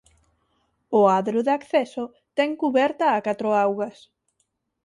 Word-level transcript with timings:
O 0.99 1.01
adro 1.19 1.39
de 1.47 1.53
acceso 1.59 2.03
ten 2.37 2.49
cuberta 2.61 3.05
a 3.09 3.19
catro 3.27 3.49
augas. 3.63 3.97